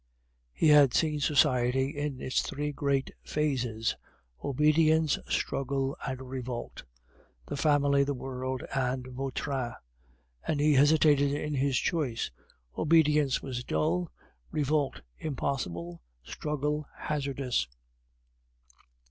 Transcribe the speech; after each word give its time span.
He 0.51 0.69
had 0.69 0.95
seen 0.95 1.19
society 1.19 1.89
in 1.95 2.19
its 2.21 2.41
three 2.41 2.71
great 2.71 3.11
phases 3.23 3.95
Obedience, 4.43 5.19
Struggle, 5.27 5.95
and 6.03 6.27
Revolt; 6.31 6.81
the 7.45 7.55
Family, 7.55 8.03
the 8.03 8.15
World, 8.15 8.63
and 8.73 9.05
Vautrin; 9.09 9.75
and 10.47 10.59
he 10.59 10.73
hesitated 10.73 11.33
in 11.33 11.53
his 11.53 11.77
choice. 11.77 12.31
Obedience 12.75 13.43
was 13.43 13.63
dull, 13.63 14.09
Revolt 14.49 15.01
impossible, 15.19 16.01
Struggle 16.23 16.87
hazardous. 16.97 17.67